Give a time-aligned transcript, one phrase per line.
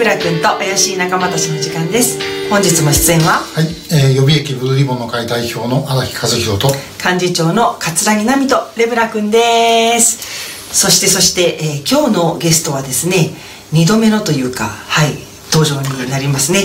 [0.00, 2.18] ブラ君と怪しい仲間たちの時間です。
[2.48, 3.44] 本日も出演は？
[3.54, 6.68] はい、えー、予備役ブルーリボンの会代表の荒木和弘と。
[7.04, 10.74] 幹事長の桂木奈美とレブラ君です。
[10.74, 13.34] そしてそして、えー今日のゲストはですね
[13.74, 15.12] 2度目のというかはい
[15.52, 16.60] 登場になりますね。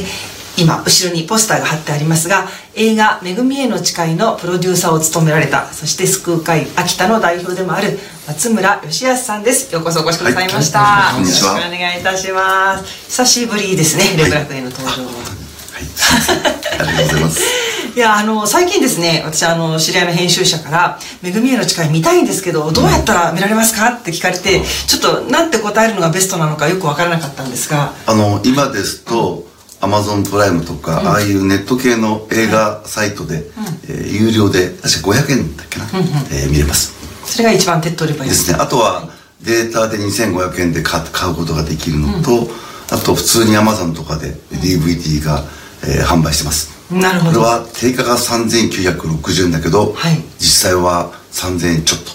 [0.58, 9.72] 今後ろにポスターが貼ってありますが映画「めぐみへの誓い」のプロデューサーを務められたそして救う会秋田の代表でもある松村義康さんです。
[9.74, 12.86] ようこそお越しくださいました、はいよろしくお願いいたします。
[13.08, 14.18] 久しぶりですね。
[14.18, 15.04] レブラ君への登場。
[15.04, 17.42] は、はい、ありがとうございます。
[17.96, 27.94] いやあの最近ですね私あの知り合いの編集者から「めぐみへの誓い見たいんですけどどうやったら見られますか?」って聞かれてちょっとなんて答えるのがベストなのかよく分からなかったんですが。
[28.06, 29.48] あの、今ですと、
[29.80, 33.46] アマゾンプライムとか、ああいうネット系の映画サイトで、
[33.88, 35.86] えー有料で、確か500円だっけな、
[36.32, 36.92] えー見れます。
[37.26, 38.30] それが一番手っ取り早い。
[38.30, 38.58] ですね。
[38.60, 39.10] あとは、
[39.42, 42.48] データで2500円で買買うことができるのと、
[42.92, 45.44] あと普通にアマゾンとかで DVD が、
[45.84, 46.72] えー販売してます。
[46.92, 47.40] なるほど。
[47.40, 50.24] これは定価が3960円だけど、はい。
[50.40, 52.12] 実際は3000円ちょっと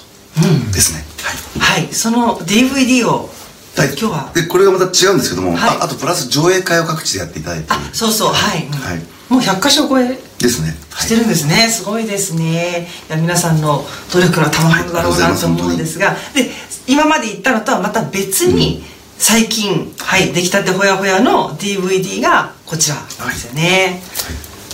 [0.73, 1.05] ですね。
[1.59, 1.83] はい。
[1.83, 1.95] はい。
[1.95, 3.29] その DVD を
[3.77, 3.89] はい。
[3.89, 4.33] 今日は。
[4.35, 5.79] でこれがまた違うんですけども、はい。
[5.79, 7.67] ああとプラス上映会を各地でやっていただいて。
[7.71, 8.73] あそうそうはい、うん。
[8.73, 8.99] はい。
[9.29, 10.19] もう100箇所超え。
[10.39, 10.75] ですね。
[10.99, 12.89] してるんですね、すごいですね。
[13.09, 16.51] いや皆さんの努力の賜物だろうなと思うんですが、で
[16.87, 18.85] 今まで言ったのとはまた別に、
[19.19, 24.03] 最近はい出来たてほやほやの DVD がこちらなんですよね。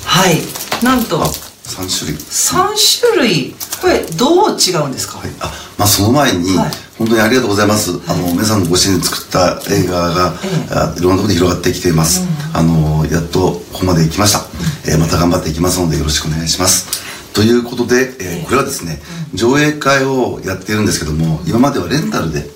[0.05, 0.41] はい、
[0.85, 1.27] なんとあ
[1.67, 2.19] 三3種類。
[2.19, 3.55] 3種類。
[3.81, 6.71] これどう違うんですか、はい、あまあその前に、はい。
[6.97, 10.75] 本当にありがとうございます、あの皆さんのご支援で作った映画が、ええ。
[10.75, 14.47] あいろんなところで広がってきています、あのやっとここまで来ました、
[14.91, 17.35] えーまた頑張っていきますのでよろしくお願いします。
[17.35, 19.03] ということで、えーこれはですね、
[19.35, 22.49] 上映会をやってるんですけども今まではレンタルで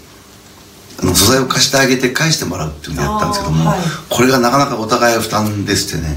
[1.03, 3.79] あの素材を貸してあげて返してもらうっていうのをやったんですけども、はい。
[4.09, 6.17] これがなかなかお互い負担でしてね、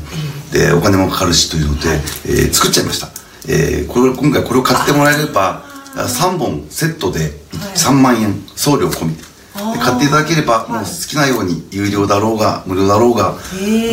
[0.53, 1.90] でお金もかかるしというので、
[2.25, 3.08] えー作っちゃいました、
[3.52, 5.64] えーこれ今回これを買ってもらえれば
[5.96, 7.31] 3本セットで
[7.75, 9.16] 3万円送料込み
[9.53, 13.36] 買っていただければもう好きなように有料だろうが無料だろうが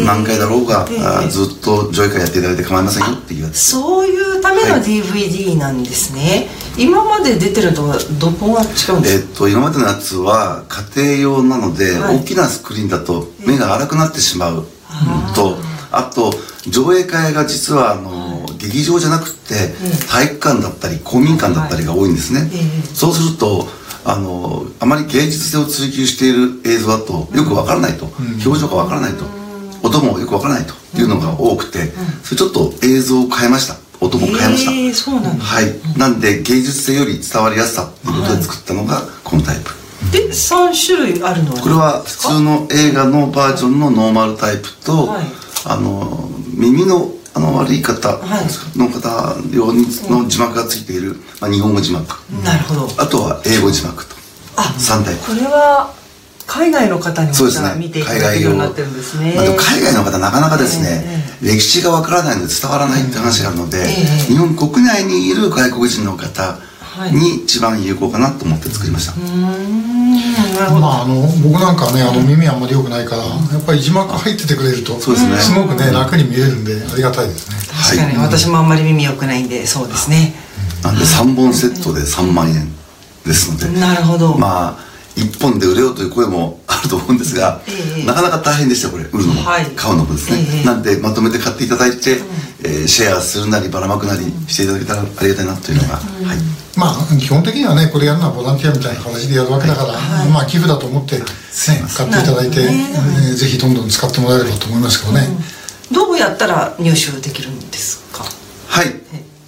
[0.07, 0.87] 何回だろうが
[1.29, 6.49] ずっと上映会やっていただいて構いませんよっていうそういうためのはい DVD なんですね、
[6.79, 10.65] 今まで出てるとはどこが違うんですか、えっと今までのやつは
[10.97, 12.17] 家庭用なので、はい。
[12.21, 14.65] 大きなスクリーンだと目が荒くなってしまうの
[15.35, 15.59] と
[15.93, 16.33] あと
[16.69, 19.75] 上映会が実はあの、劇場じゃなくて
[20.09, 22.95] 体育館だったり公民館だったりが多いんですね、ええ。
[22.95, 23.67] そうすると
[24.05, 28.07] あのあまり芸術性を追求している映像だとよくわからないと、
[28.45, 29.25] 表情がわからないと、
[29.83, 31.93] 音もよくわからないというのが多くて、
[32.23, 33.77] それちょっと映像を変えました。
[34.01, 35.45] 音も変えました、えーそうなんだ。
[35.45, 39.71] はい、なんで芸術性より伝わりやすさっていうことで作ったのがこのタイプ、
[40.13, 48.79] で3種類あるのはこれは普通の映画のバージョンのノーマルタイプと、はいあの耳のあの悪い方はい。
[48.79, 52.07] の方用にの字幕がついている、まあ、日本語字幕。
[52.45, 52.89] なるほど。
[52.99, 54.17] あとは英語字幕と。
[54.57, 55.95] あ3タイプこれは
[56.47, 57.75] 海外の方にもそうですね。
[57.79, 59.35] 見ていただけるようになってるんですね。
[59.37, 61.05] まあ、でも海外の方なかなかですね、
[61.41, 64.33] え歴史がわからないので伝わらないって話があるので、ええ。
[64.33, 66.70] 日本国内にいる外国人の方はい
[67.09, 70.11] に一番有効かなと思って作りました、うーん
[70.55, 75.37] なるほど、まああの僕なんかはねあの耳あんまり良くないからやっぱり字幕入っててくれるとそうですね。
[75.39, 77.57] すごくね楽に見えるんでありがたいですね。
[77.71, 80.35] 確かに、私もあんまり耳良くないんでそうですね。
[80.83, 82.69] なんで3本セットで3万円
[83.25, 89.05] ですので、なるほど、まあ1本で売れようという声もあると思うんですが、ええなかなか大変でしたこれ。
[89.05, 89.67] 売るのも、はい。
[89.77, 92.21] 買うのもですね、ええなんでまとめて買っていただいて、
[92.63, 99.93] えーシェアするなりばらまくなりしていただけたらありがたいなというのが、はいまあ基本的にはねこれやるのはボランティアみたいな形でやるわけだから、
[100.33, 101.25] まあ寄付だと思って、ね、
[101.95, 102.89] 買っていただいて、ね
[103.29, 105.29] えーぜひどんどん使ってもらえればと思いますけどね、
[105.93, 108.25] どうやったら入手できるんですか？
[108.25, 108.99] はい。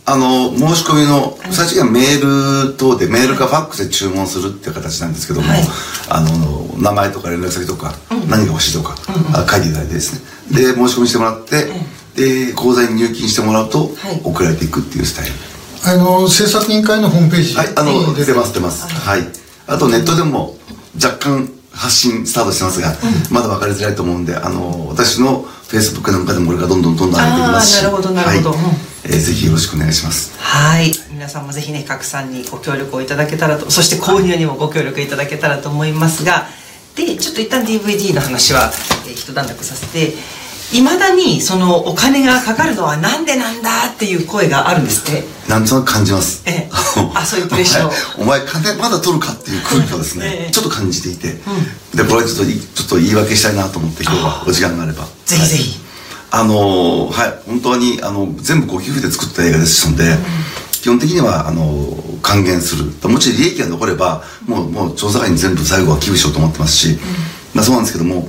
[0.04, 5.62] あの申し込みの最初にはメール等でメールかファックスで注文するっていう形なんですけども、はい。
[6.10, 7.94] あの名前とか連絡先とか、
[8.28, 8.96] 何が欲しいとか、
[9.32, 10.14] あ書いていただいてです
[10.50, 10.56] ね。
[10.56, 11.66] で申し込みしてもらって、
[12.16, 14.20] で口座に入金してもらうと、はい。
[14.24, 15.32] 送られていくっていうスタイル
[15.84, 18.86] あの制作委員会のホームページはい、あの、に出てます、出ます。
[18.86, 19.22] はい。
[19.66, 20.56] あと、ネットでも
[20.94, 22.94] 若干発信スタートしてますが、
[23.30, 27.82] まだ分かりづらいと思うんで、あの、私のフェイスブックなんかでもこれからどんどんどんどん上げていきますし。
[27.82, 28.56] なるほどなるほど
[29.04, 30.32] えーぜひよろしくお願いします。
[30.38, 36.46] はい皆さんもぜひね拡散にご協力をいただけたらとそして購入にもご協力いただけたらと思いますが
[36.94, 38.70] でちょっと一旦 DVD の話は、
[39.06, 40.12] えー一段落させて
[40.72, 45.24] いまだにそのお金がかかるのはなんでなんだっていう声があるんですって？
[45.48, 46.42] なんとなく感じます。
[46.46, 46.70] ええ。
[47.14, 47.92] あそういうプレッシャーを。
[48.22, 50.52] お前、金まだ取るかっていう空気をですね、ええ。
[50.52, 51.40] ちょっと感じていて、
[51.94, 55.04] で、これちょっとい、ちょっと言い訳したいなと思って、今日はお時間があれば。
[55.26, 55.78] ぜひぜひ。
[56.30, 60.16] あのーはい、本当に、あの、全部ご寄付で作った映画ですので、
[60.80, 62.84] 基本的には、あのー還元する。
[63.10, 66.98] もちろん利益が残れば、もう、もう調査会に全部最後は寄付しようと思ってますし、
[67.52, 68.28] まあそうなんですけども、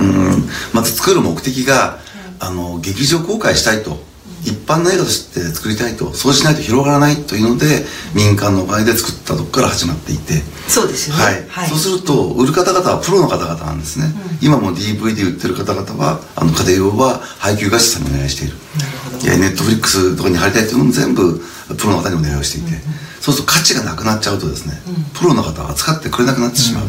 [0.00, 1.98] うん、まず作る目的が、
[2.38, 4.04] あの、劇場公開したいと。
[4.44, 6.14] 一般の映画として作りたいと。
[6.14, 7.84] そうしないと広がらないというので、
[8.14, 10.34] 民間のお金で作ったとこから始まっていて、
[10.68, 11.46] そうですよね。
[11.48, 14.06] はい、そうすると売る方々はプロの方々なんですね、
[14.40, 18.54] 今も DVD 売ってる方々はあの家庭用は配給会社さんにお願いしている。
[18.78, 19.24] なるほど。
[19.24, 21.42] いやネットフリックスとかに貼りたいっていうのも全部
[21.76, 22.80] プロの方にお願いをしていて、
[23.26, 24.74] そうすると価値がなくなっちゃうとですね、
[25.12, 26.84] プロの方は扱ってくれなくなってしまう、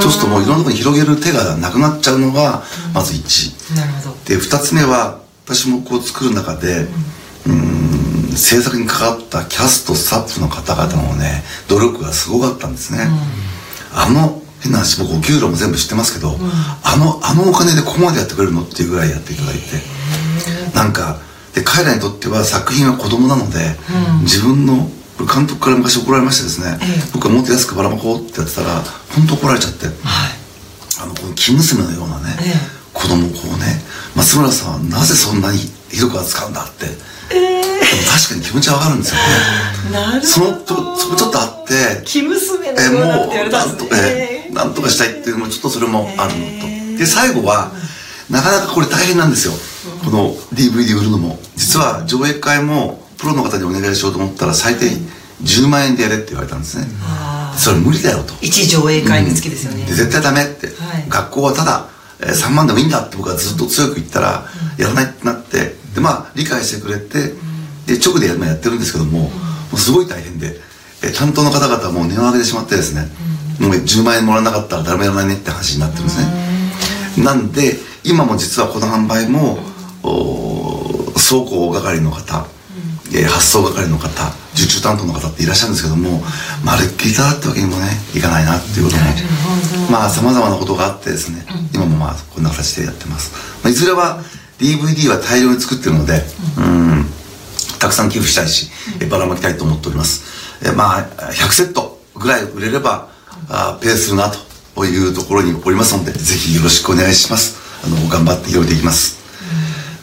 [0.00, 2.62] そうするともういろんなところに広げる手がなくなっちゃうのが
[2.94, 4.16] まず1、なるほど。
[4.24, 6.86] で2つ目は私もこう作る中で
[7.44, 13.08] うーん制作に関わったキャストスタッフの方々のね努力がすごかったんですね、
[13.92, 16.38] あの変な話僕お給料も全部知ってますけど、
[16.84, 19.82] あのあのお金でここまでやってくれるのっていうぐらいやっていただいて
[20.72, 21.18] なんか
[21.52, 23.74] で彼らにとっては作品は子供なので、
[24.22, 24.88] 自分の
[25.18, 26.78] これ監督から昔怒られましてですね、
[27.12, 28.80] 僕はもっと安くばらまこうってやってたら
[29.14, 29.94] 本当怒られちゃって、はい。
[31.02, 32.78] あのこの生娘のようなね、ええ。
[32.94, 33.82] 子供をこうね
[34.14, 35.58] 松村さんはなぜそんなに
[35.90, 36.96] ひどく扱うんだって、でも
[38.06, 39.24] 確かに気持ちはわかるんですよね。
[39.92, 47.72] なるそのほどとそこちょっとあって生娘のえようなっても言われたうなんんとですねえなんとかしたいっていうのもちょっとそれもあるのと、えで最後は
[48.30, 49.52] なかなかこれ大変なんですよ、
[50.04, 51.38] この DVD 売るのも。
[51.56, 54.86] 実は上映会もプロの方にお願いしようと思ったら最低
[55.42, 56.86] 10万円でやれって言われたんですね。
[57.56, 58.34] それ無理だよと。
[58.40, 61.08] 一上映会につきですよね、で絶対ダメって、はい。
[61.08, 61.88] 学校はただ、
[62.20, 64.46] えー3万でもいいんだって僕はずっと強く言ったら、
[64.78, 65.76] やらないってなって。
[65.94, 67.34] でまあ理解してくれて、
[67.86, 69.30] で直でややってるんですけども,、も
[69.74, 70.60] うすごい大変で、
[71.02, 73.08] えー担当の方々はもう値を上げてしまってですね、
[73.58, 76.18] もう10万円もらわなかったら誰もやらないねって話になってるんです
[77.18, 79.58] ね、なんで今も実はこの販売も、
[80.02, 82.46] お倉庫係の方、
[83.12, 84.08] えー発送係の方
[84.54, 86.22] 受注担当の方っていらっしゃるんですけども、
[86.64, 93.32] まるっきりただってわけにもねいかないなっていうこともまあさまざまなことがあってですね、今もまあこんな形でやってます、
[93.62, 94.22] まあ、いずれは
[94.58, 96.22] DVD は大量に作ってるので
[96.58, 97.06] うん。
[97.78, 98.70] たくさん寄付したいし、
[99.00, 100.66] えばらまきたいと思っております。
[100.66, 103.08] えまあ100セットぐらい売れれば
[103.48, 104.30] あペーするな
[104.74, 107.56] というところにおりますのでぜひよろしくお願いします。
[107.84, 109.18] あの頑張って広げていきます、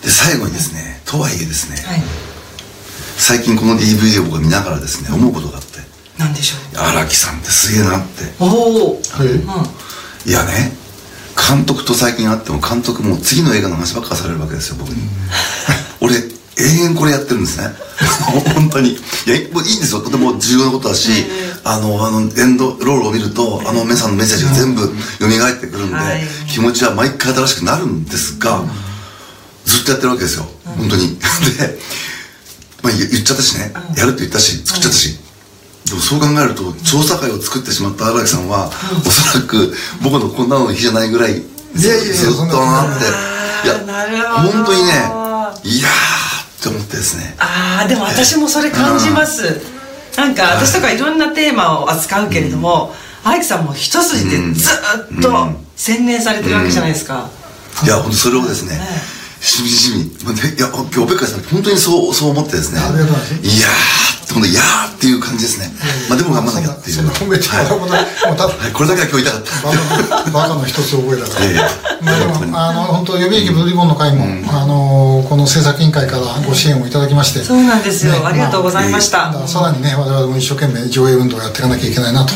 [0.01, 2.24] で最後にですねとはいえですね、はい
[3.17, 5.79] 最近この DVD を僕が見ながらですね思うことがあって。
[6.19, 8.23] なんでしょ荒木さんってすげえなって。
[8.39, 9.27] うおおはい。
[9.27, 10.29] うん。
[10.29, 10.71] いやね
[11.35, 15.01] 監督と最近会っても監督もう次の映画の話ばっかされるわけですよ僕に。
[16.01, 16.15] 俺
[16.57, 17.67] 永遠これやってるんですね。
[18.55, 18.91] 本当に。
[18.91, 18.95] い
[19.27, 20.01] やもういいんですよ。
[20.01, 21.09] とても重要なことだし、
[21.63, 24.81] あのあのエンドロールを見るとあのメさんのメッセージが全部
[25.19, 26.23] 蘇ってくるんで、はい。
[26.49, 28.63] 気持ちは毎回新しくなるんですが、
[29.65, 31.17] ずっとやってるわけですよ、本当に。
[31.19, 31.69] で、まあ、
[32.97, 35.17] 言言っちゃったしね、やるって言ったし作っちゃったし、
[35.85, 38.71] でもそう考えると調査会を作ってしまった荒木さんは、
[39.05, 41.41] おそらく僕のこんなの日じゃないぐらい
[41.75, 43.67] ずっとなってい。
[43.67, 43.79] や
[44.29, 44.91] 本当にね
[45.63, 47.35] いやーって思ってですね。
[47.39, 49.61] ああでも私もそれ感じます。
[50.17, 54.71] なんか私とかいろんなテーマを扱うけれどもアイクさんも一筋でず
[55.19, 57.29] っと専念されてるわけじゃないですか。
[57.83, 59.14] いや本当それをですね、え
[59.45, 62.81] しみじみ、まあねいや今日おべっかいさん本当にそうそう思ってですね。
[62.81, 65.69] ありがとうございますいやーって本当いやーっていう感じですね、
[66.09, 66.95] まあでも頑張んなきゃっていう。
[66.95, 68.05] そんな褒めてもらうものない。
[68.25, 70.31] もうただはい、これだけは今日言いたかった。
[70.31, 71.45] バカの一つ覚えだから。
[72.41, 77.43] でもあの本当予備役ブリボンの会も、あのこの制作委員会からご支援をいただきまして。
[77.43, 82.33] そうなんですよ、ねありがとうございました、さらにね我々も一生懸命上映運動をやっていかなきゃいけないなと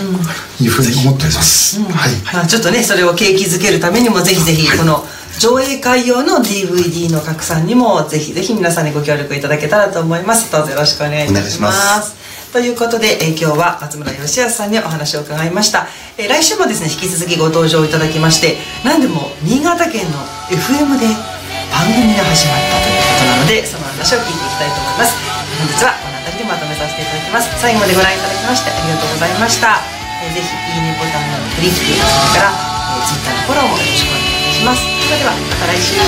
[0.62, 2.12] いうふうに思っております、はい。
[2.34, 5.06] まあ、ちょっとねそれを景気づけるためにもぜひぜひこの
[5.40, 10.52] 上映会用の DVD の拡散にもぜひぜひ皆さんにご協力いただけたらと思います。
[10.52, 11.72] どうぞよろしくお願いいたしま
[12.04, 12.52] す。
[12.52, 15.88] ということで、えー今日は松村義康さんにお話を伺いました、
[16.20, 20.20] えー来週もですね引き続きご登場いただきまして何でも新潟県の
[20.52, 21.08] FM で
[21.72, 25.16] 番組が始まったということなのでその話を聞いていきたいと思います。
[25.56, 27.48] 本日はこの辺りでまとめさせていただきます。
[27.64, 29.80] 最後までご覧いただきましてありがとうございました、
[30.20, 31.96] えーぜひいいねボタンのクリックそれ
[32.36, 34.29] から、えー、Twitter のフォローもよろしくお願いいたし
[34.64, 34.84] ます。
[35.08, 35.96] それではまた来週「